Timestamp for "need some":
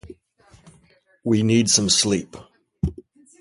1.43-1.87